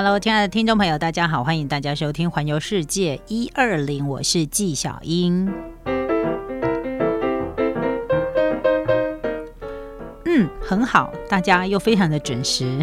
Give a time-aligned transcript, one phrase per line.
[0.00, 5.52] Hello，亲爱的听众朋友，大家好，欢迎大家收听《环游世界一二零》，我是纪晓英。
[10.24, 12.78] 嗯，很好，大家又非常的准时。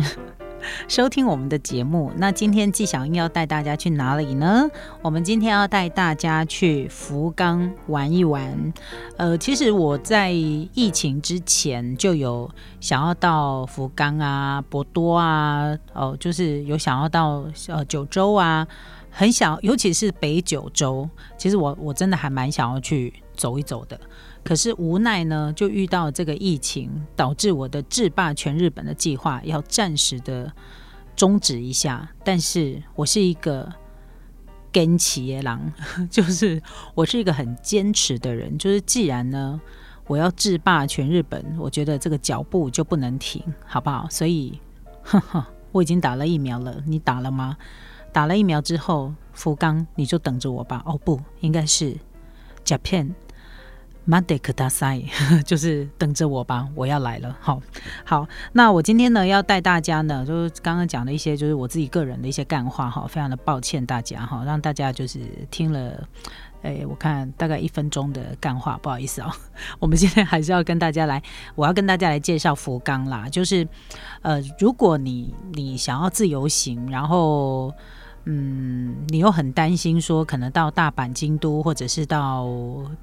[0.88, 4.68] 收听我们的节目，那今天纪晓英要带大家去哪里呢？
[5.02, 8.74] 我们今天要带大家去福冈玩一玩。
[9.18, 18.68] 呃，其实我在疫情之前就有想要到福冈啊、博多啊，哦，就是有想要到呃九州啊，
[19.10, 24.00] 很想，尤其是北九州，其实我我真的还蛮想要去走一走的。
[24.46, 30.54] 可是无奈呢，就遇到这个疫情，导致我的制霸全日本的计划要暂时的
[31.16, 32.08] 终止一下。
[32.24, 33.68] 但是我是一个
[34.72, 35.74] 跟企业狼，
[36.12, 36.62] 就是
[36.94, 38.56] 我是一个很坚持的人。
[38.60, 39.60] 就是既然呢，
[40.06, 44.08] 我要制霸全日本，我觉得这个脚步就不能停，好不好？
[44.12, 44.60] 所以，
[45.02, 47.58] 呵呵，我已经打了疫苗了，你打了吗？
[48.14, 50.84] 打了疫苗之后，福冈你就等着我吧。
[50.86, 51.98] 哦，不应该是
[52.64, 53.10] Japan。
[54.08, 55.02] 马德克大赛
[55.44, 57.36] 就是等着我吧，我要来了。
[57.42, 57.60] 好，
[58.04, 66.08] 好，那我今天呢要带大家呢，就是刚刚讲的一些，就是我自己个人的一些干话哈，非常的抱歉大家哈，让大家就是听了，
[66.62, 69.32] 哎，我看大概一分钟的干话，不好意思哦。
[69.80, 71.22] 我们今天还是要跟大家来，
[71.56, 73.68] 我要跟大家来介绍福冈啦，就是
[74.22, 77.74] 呃，如果你你想要自由行，然后。
[78.28, 82.48] 嗯，你又很担心说可能到大阪、京都或者是到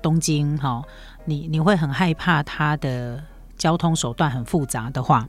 [0.03, 0.83] 东京，哈，
[1.25, 3.23] 你你会很害怕它的
[3.57, 5.29] 交通手段很复杂的话，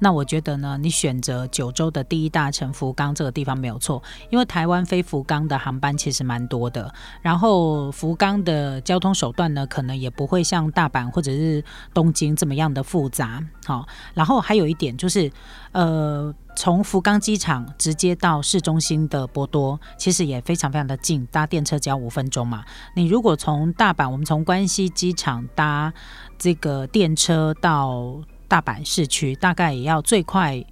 [0.00, 15.30] 那我觉得呢，你选择九州的第一大城福冈这个地方没有错，因为台湾飞福冈的航班其实蛮多的，然后福冈的交通手段呢，可能也不会像大阪或者是东京这么样的复杂，好，然后还有一点就是，
[15.70, 16.34] 呃。
[16.56, 22.64] 从福冈机场直接到市中心的波多，其实也非常非常的近，搭电车只要五分钟嘛。
[22.94, 25.92] 你如果从大阪，我们从关西机场搭
[26.38, 30.64] 这个电车到大阪市区，大概也要最快，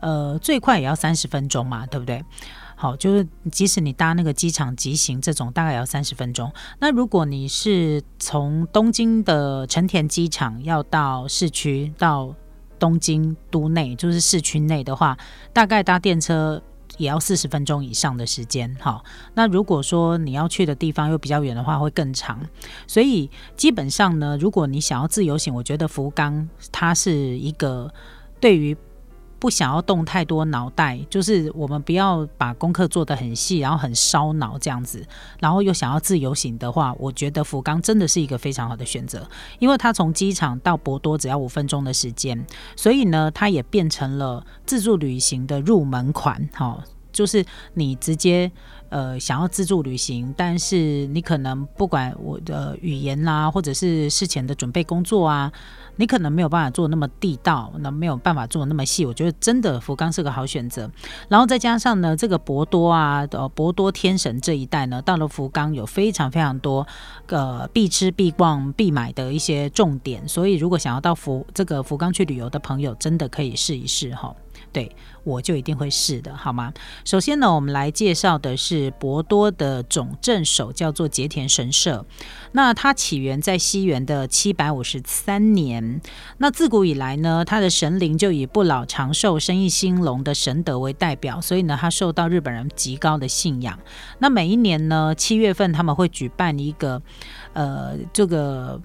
[0.00, 2.24] 呃，最快也要三十分钟嘛，对不对？
[2.74, 6.52] 好，就是即使你搭那个机场急行这种，大概也要三十分钟。
[6.78, 12.34] 那如果你是从东京的成田机场要到市区到。
[12.78, 15.16] 东京都内就是市区内的话，
[15.52, 16.62] 大概搭电车
[16.98, 18.74] 也要四十分钟以上的时间。
[18.80, 19.02] 哈，
[19.34, 22.40] 那如果说你要去的地方又比较远的话，会更长。
[22.86, 27.92] 所以基本上呢，如果你想要自由行，我觉得福冈它是一个
[28.40, 28.76] 对于。
[29.38, 35.06] 不想要动太多脑袋，就是我们不要把功课做得很细，然后很烧脑这样子，
[35.40, 46.82] 然后又想要自由行的话，我觉得福冈真的是一个非常好的选择，因为它从机场到博多只要五分钟的时间，所以呢，它也变成了自助旅行的入门款，哈，
[47.16, 47.44] 就是
[47.74, 48.52] 你直接。
[48.88, 55.50] 呃，想要自助旅行，但是你可能不管我的语言啦，或者是事前的准备工作啊，
[55.96, 59.04] 你可能没有办法做那么地道，那没有办法做那么细。
[59.04, 60.88] 我觉得真的福冈是个好选择。
[61.28, 66.86] 然后再加上呢，这个博多啊，呃，博多天神这一带呢，到了福冈有非常非常多
[67.26, 74.32] 个必吃、必逛、必买的一些重点，所以如果想要到福这个福冈去旅游的朋友，真的可以试一试哈。
[74.72, 74.94] 对，
[75.24, 76.72] 我就一定会试的，好吗？
[77.04, 82.04] 首先呢，我们来介绍的是博多的总镇守，叫做节田神社。
[82.52, 86.00] 那它起源在西元的七百五十三年。
[86.38, 93.78] 那自古以来呢，它的神灵就以不老长寿、生意兴隆的神德为代表，所以呢，它受到日本人极高的信仰。
[94.18, 97.00] 那每一年呢，七月份他们会举办一个，
[97.52, 98.80] 呃，这个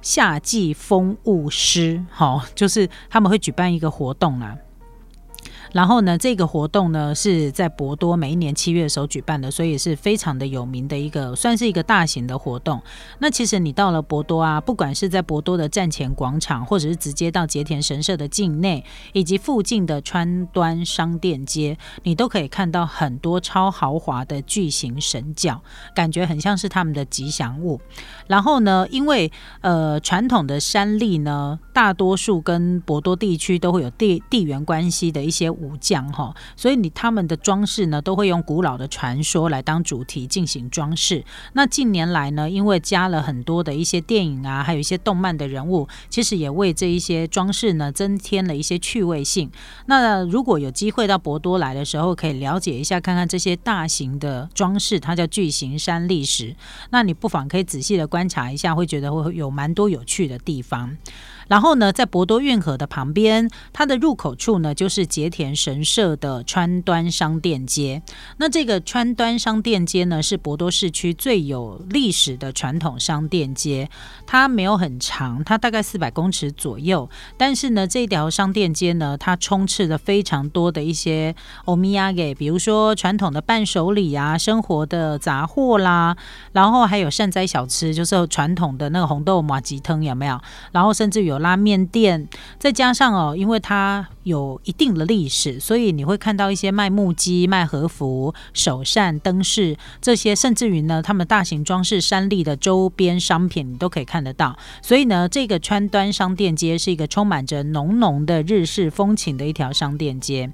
[0.00, 4.56] 夏季风物诗，好，就是他们会举办一个活动啊。
[5.72, 12.82] 然后呢，这个活动呢是在博多每一年七月的时候举办的，所以是非常的有名的一个，算是一个大型的活动。
[13.20, 18.84] 那其实你到了博多啊，不管是在博多的站前广场，或者是直接到节田神社的境内，
[19.14, 25.62] 以及附近的川端商店街，你都可以看到很多超豪华的巨型神教，
[25.94, 27.80] 感觉很像是他们的吉祥物。
[28.26, 29.32] 然后呢，因为
[29.62, 35.50] 呃传统的山立呢，大多数跟博多地区都会有地地缘关系的一些。
[35.62, 41.24] 武将哈，所以你他们的装饰呢，都会用古老的传说来当主题进行装饰。
[41.52, 49.50] 那近年来呢，因为加了很多的一些电影啊，还有一些动漫的人物，其实也为这一些装饰呢增添了一些趣味性。
[49.86, 56.56] 那如果有机会到博多来的时候，可以了解一下，看看这些大型的装饰，它叫巨型山历史。
[56.90, 60.96] 那你不妨可以仔细的观察一下，会觉得会有蛮多有趣的地方。
[61.52, 68.00] 然后呢，在博多运河的旁边，它的入口处呢，就是节田神社的川端商店街。
[68.38, 73.90] 那这个川端商店街呢，是博多市区最有历史的传统商店街。
[74.26, 77.10] 它没有很长，它大概四百公尺左右。
[77.36, 86.16] 但是呢，这条商店街呢，它充斥着非常多的一些欧米亚给，比如说传统的伴手礼啊，生活的杂货啦，
[86.52, 90.40] 然后还有善哉小吃，就是传统的那个红豆麻吉汤，有没有？
[90.72, 92.26] 然后甚至有拉面店，
[92.58, 104.56] 再加上哦，因为它有一定的历史，所以你会看到一些卖木屐、卖和服、手扇、灯饰这些，甚至于呢，他们大型装饰山立的周边商品，你都可以看得到。
[104.80, 110.50] 所以呢，这个川端商店街是一个充满着浓浓的日式风情的一条商店街。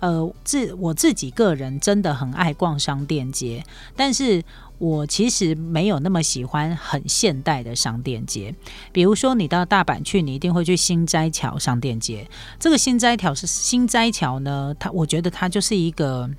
[0.00, 3.64] 呃，自我自己个人真的很爱逛商店街，
[3.94, 4.42] 但是。
[4.78, 8.54] 我其实没有那么喜欢很现代的商店街，
[8.92, 12.28] 比如说你到大阪去，你一定会去新斋桥商店街。
[12.58, 16.30] 这个新斋桥是新斋桥呢，它我觉得它就是一个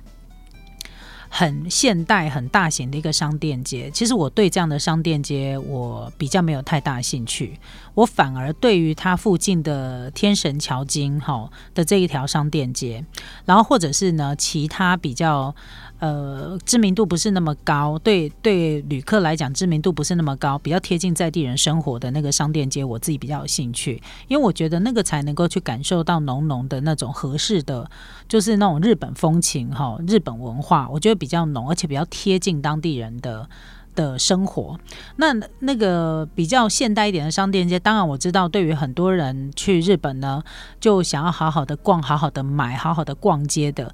[1.30, 3.90] 很现代、很大型的一个商店街。
[3.92, 7.58] 其实我对这样的商店街，我比较没有太大兴趣。
[7.94, 13.04] 我反而对于它附近的天神桥筋哈的这一条商店街，
[13.46, 15.54] 然后或者是呢其他比较。
[16.00, 27.86] 呃，知名度不是那么高，对对，旅客来讲知名度不是那么高，比较贴近在地人生活的那个商店街，我自己比较有兴趣，因为我觉得那个才能够去感受到浓浓的那种合适的，
[28.26, 33.48] 就是那种日本风情哈，日本文化，我觉得比较浓，而且比较贴近当地人的。
[33.96, 34.78] 的生活，
[35.16, 40.40] 那那个比较现代一点的商店街，当然我知道，对于很多人去日本呢，
[40.78, 43.92] 就想要好好的逛、好好的买、好好的逛街的，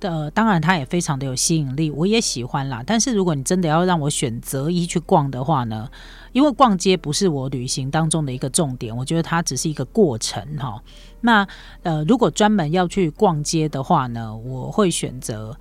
[0.00, 2.82] 的当然它也非常的有吸引力，我也喜欢啦。
[2.84, 5.88] 但是如果你真的要让我选择一去逛的话呢，
[6.32, 10.82] 因为逛街不是我旅行当中的一个重点，我觉得它只是一个过程哈。
[11.20, 11.46] 那
[11.84, 15.56] 呃，如果专门要去逛街的话呢，我会选择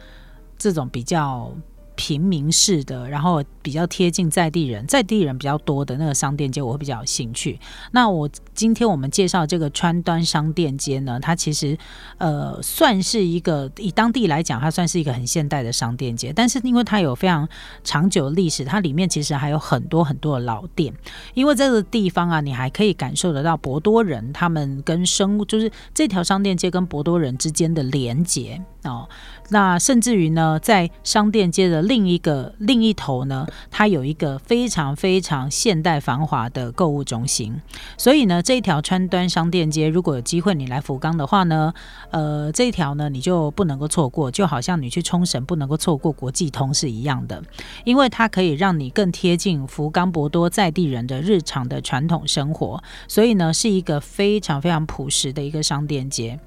[0.58, 1.52] 这种比较。
[1.98, 7.58] 平民式的，然后比较贴近在地人，在地人比较多的那个商店街，我会比较有兴趣。
[7.94, 11.78] 那我今天我们介绍这个川端商店街呢，它其实
[12.18, 17.48] 呃算是一个以当地来讲，它算是一个很现代的商店街，但是因为它有非常
[17.82, 20.94] 长久的历史，它里面其实还有很多很多的老店。
[21.34, 29.08] 因为这个地方啊，你还可以感受得到博多人他们跟生物就是这条商店街跟博多人之间的连结哦。
[29.50, 37.62] 那甚至于呢，在商店街的另一个另一头呢，它有一个非常非常现代繁华的购物中心。
[37.98, 41.72] 所以呢，这一条川端商店街，如果有机会你来福冈的话呢，
[42.10, 47.44] 呃，这一条呢你就不能够错过，就好像你去冲绳不能够错过国际通是一样的，
[47.84, 52.84] 因为它可以让你更贴近福冈博多在地人的日常的传统生活。
[53.08, 56.40] 所以呢，是一个非常非常朴实的一个商店街。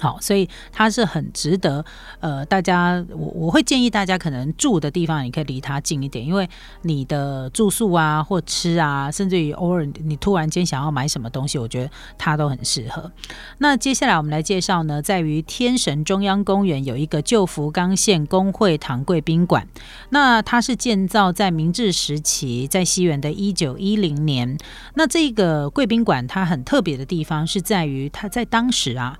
[0.00, 1.84] 好，所以它是很值得，
[2.20, 6.48] 呃，大家我我会建议大家可能住的地方，你可以离它近一点，因为
[6.82, 13.10] 你的住宿啊或吃啊，甚至于偶尔你突然间想要买什么东西，我觉得它都很适合。
[13.58, 19.66] 那接下来我们来介绍呢，在于天神中央公园有一个旧福冈县工会堂贵宾馆，
[20.10, 24.56] 那它是建造在明治时期，在西元的一九一零年。
[24.94, 29.18] 那这个贵宾馆它很特别的地方是在于它在当时啊。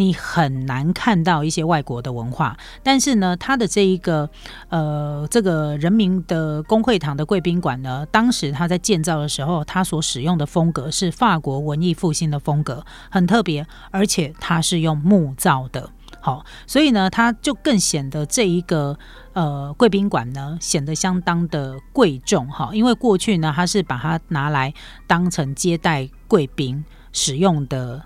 [0.00, 4.30] 你很难看到一些外国的文化，但是呢，它的这一个
[4.70, 18.98] 呃，这个人民的工会堂的贵宾馆呢，当时它在建造的时候，它所使用的风格是法国文艺复兴的风格，很特别，而且它是用木造的，好，所以呢，它就更显得这一个
[19.34, 24.72] 呃贵宾馆呢，显得相当的贵重哈，因为过去呢，它是把它拿来
[25.06, 28.02] 当成接待贵宾使用的。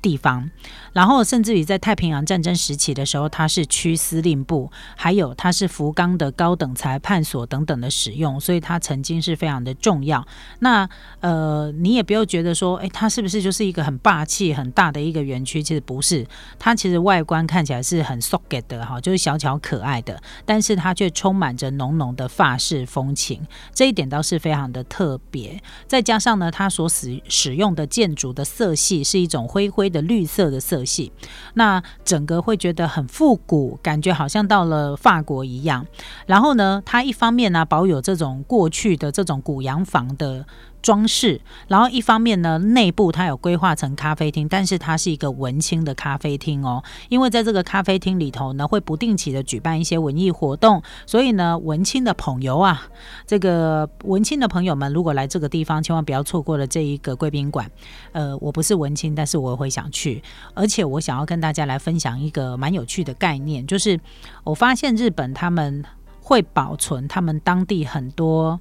[0.00, 0.50] 地方，
[0.92, 10.26] 然后甚至于在太平洋战争时期的时候，它是区司令部，还有它是福冈的高等裁判所等等的使用，所以它曾经是非常的重要。
[10.60, 10.88] 那
[11.20, 15.60] 呃，你也不要觉得说，哎，它是不是就是一个很霸气、很大的一个园区？
[15.60, 16.24] 其实不是，
[16.60, 25.60] 它其实外观看起来是很 socket 的哈，就是小巧可爱的，但是它却充满着浓浓的法式风情，这一点倒是非常的特别。
[25.88, 29.87] 再加上呢，它所使使用的建筑的色系是一种灰灰。
[29.88, 31.12] 的绿色的色系，
[31.54, 35.86] 那整个会觉得很复古，感觉好像到了法国一样。
[36.26, 40.44] 然后呢，它一方面呢保有这种过去的这种古洋房的。
[40.80, 46.82] 装饰，然后一方面呢，内部它有规划成咖啡厅，但是它是一个文青的咖啡厅哦。
[47.08, 52.88] 因为在这个咖啡厅里头呢，会不定期的举办一些文艺活动，所以呢，文青的朋友啊，
[53.26, 57.70] 这个文青的朋友们，如果来这个地方，千万不要错过了这一个贵宾馆。
[58.12, 60.22] 呃，我不是文青，但是我会想去，
[60.54, 63.98] 而且我想要跟大家来分享一个蛮有趣的概念，就是
[64.44, 65.84] 我发现日本他们
[66.20, 68.60] 会保存他们当地很多。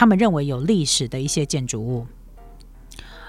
[0.00, 2.06] 他们认为有历史的一些建筑物，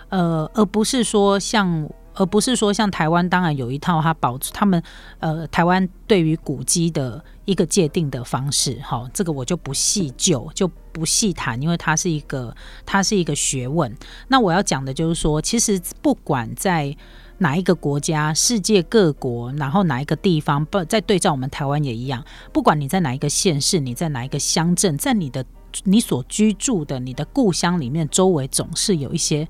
[0.08, 4.82] 呃，而不是说像，而不是说像台湾，当然有一套它保他们
[5.20, 13.94] 呃台湾对于古迹的一个界定的方式，哈，这个我就不细究，就不细谈，因为它是一个它是一个学问。
[14.30, 16.96] 那我要讲的就是说，其实不管在
[17.40, 22.24] 哪一个国家、世界各国，然后哪一个地方，不在对照我们台湾也一样，
[22.54, 25.46] 不管你在哪一个县市，你在哪一个乡镇，在你的。
[25.84, 29.48] 你所居住的你的故乡里面，周围总是有一些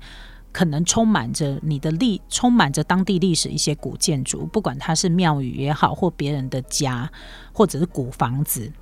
[0.52, 7.10] 可能充满着你的历，充满着当地历史一些古建筑，不管它是庙宇也好，或别人的家，
[7.52, 8.72] 或者是古房子，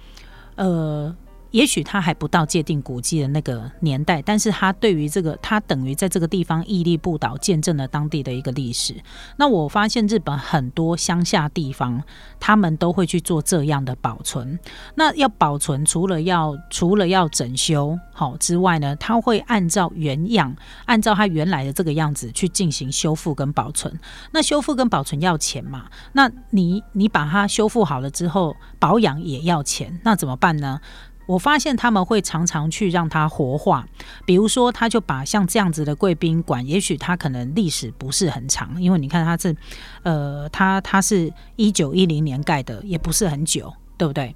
[0.57, 1.17] 呃。
[1.51, 8.95] 也许他还不到界定古迹的那个年代，但是他对于这个，他等于在这个地方屹立不倒，见证了当地的一个历史。
[9.37, 12.03] 那我发现日本很多乡下地方，
[12.39, 14.59] 他们都会去做这样的保存。
[14.95, 20.55] 那要保存，除了要除了要整修好之外呢，他会按照原样，
[20.85, 23.99] 按照它原来的这个样子去进行修复跟保存。
[24.33, 25.87] 那修复跟保存要钱嘛？
[26.13, 30.81] 那你你把它修复好了之后，保养也要钱，那怎么办呢？
[31.27, 33.87] 我发现他们会常常去让它活化，
[34.25, 39.57] 比如说，他就把像这样子的贵宾馆，也许它可能历史不是很长，因为你看它是，
[40.03, 44.35] 呃，它它是一九一零年盖的，也不是很久，对不对？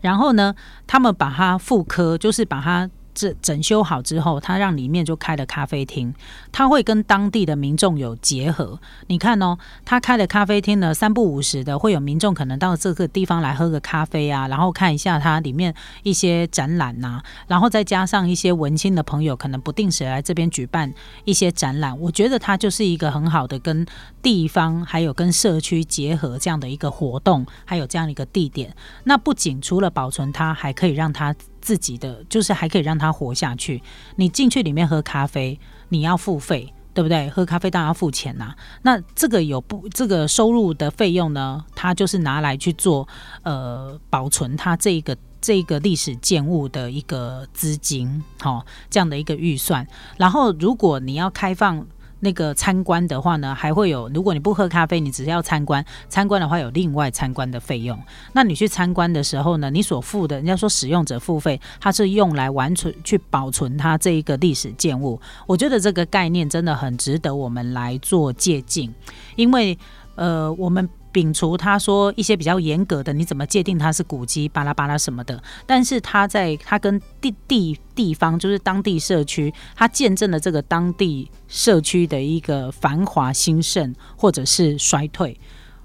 [0.00, 0.54] 然后呢，
[0.86, 2.90] 他们把它复刻，就是把它。
[3.18, 6.14] 整整修好之后，他让里面就开了咖啡厅，
[6.52, 8.78] 他会跟当地的民众有结合。
[9.08, 20.94] 你看哦，他开的咖啡厅呢，三不五时的会有民众可能到这个地方来喝个咖啡啊，然后看一下它里面一些展览呐，然后再加上一些文青的朋友，可能不定时来这边举办
[21.24, 21.98] 一些展览。
[21.98, 23.84] 我觉得它就是一个很好的跟
[24.22, 28.72] 地方还有跟社区结合这样的一个活动，还有这样一个地点。
[29.04, 31.34] 那不仅除了保存它，还可以让它。
[31.68, 33.82] 自己的就是还可以让他活下去。
[34.16, 35.60] 你进去里面喝咖啡，
[35.90, 37.28] 你要付费，对不对？
[37.28, 38.54] 喝咖啡当然要付钱呐。
[38.80, 41.62] 那这个有不这个收入的费用呢？
[41.74, 43.06] 它就是拿来去做
[43.42, 49.86] 呃保存它这个这个历史建物的一个资金，好这样的一个预算。
[50.16, 51.86] 然后如果你要开放。
[52.20, 57.98] 那个参观的话呢，还会有，如果你不喝咖啡，你只是要参观，参观的话有另外参观的费用。
[58.32, 65.20] 那你去参观的时候呢，你所付的，人家说使用者付费，它是用来完存去保存它这一个历史建物。
[65.46, 68.92] 我觉得这个概念真的很值得我们来做借鉴，
[69.36, 69.78] 因为
[70.14, 70.88] 呃，我们。
[71.18, 75.42] 摒除他说一些比较严格的，你怎么界定它是古迹巴拉巴拉什么的？
[75.66, 85.40] 但是他在他跟地地地方，就是当地社区，他见证了这个当地社区的一个繁华兴盛或者是衰退。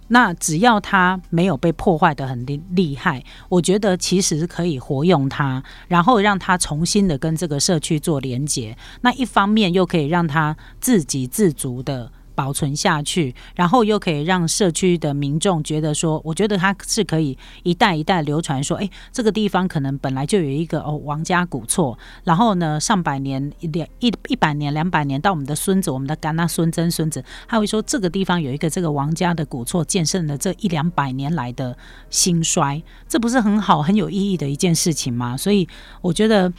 [0.10, 8.78] 那只要它没有被破坏的很厉厉害，我觉得其实可以活用它，然后让它重新的跟这个社区做连接。
[9.02, 12.12] 那一方面又可以让它自给自足的。
[12.36, 18.64] 保存下去，然后又可以让社区的民众觉得说，我觉得它是可以一代一代流传。
[18.64, 31.78] 说，哎，这个地方可能本来就有一个哦王家古厝，然后呢，上百年、两一一百年、两百年，到我们的孙子、我们的干那孙曾孙子，他会说这个地方有一个这个王家的古厝，见证了这一两百年来的
[32.10, 35.36] 兴衰，这不是很好、很有意义的一件事情吗？
[35.36, 35.68] 所以，
[36.02, 36.52] 我觉得。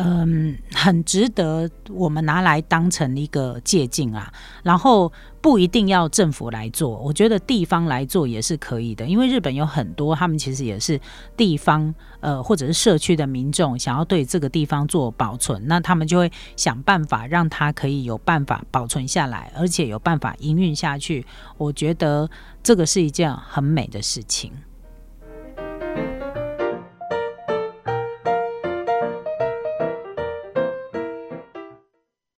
[0.00, 4.32] 嗯，很值得我们拿来当成一个借鉴啊。
[4.62, 9.04] 然后不一定要政府来做，我觉得地方来做也是可以的。
[9.04, 11.00] 因为日本有很多，他们其实也是
[11.36, 21.26] 地方呃或者是社区的民众想要对这个地方做保存，那他们就会想办法让它可以有办法保存下来，而且有办法营运下去。
[21.56, 22.30] 我觉得
[22.62, 24.52] 这个是一件很美的事情。